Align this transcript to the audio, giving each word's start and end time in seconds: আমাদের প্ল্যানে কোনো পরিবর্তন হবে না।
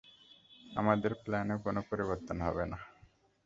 আমাদের 0.71 1.11
প্ল্যানে 1.23 1.55
কোনো 1.63 1.79
পরিবর্তন 1.89 2.37
হবে 2.41 2.65
না। 2.65 2.79